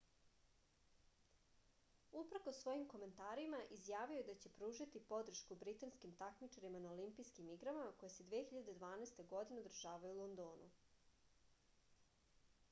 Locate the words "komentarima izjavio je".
2.93-4.25